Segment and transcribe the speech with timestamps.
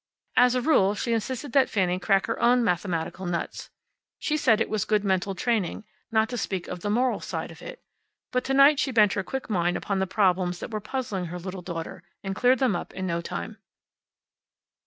[0.35, 3.69] As a rule she insisted that Fanny crack her own mathematical nuts.
[4.17, 7.61] She said it was good mental training, not to speak of the moral side of
[7.61, 7.83] it.
[8.31, 11.37] But to night she bent her quick mind upon the problems that were puzzling her
[11.37, 13.59] little daughter, and cleared them up in no time.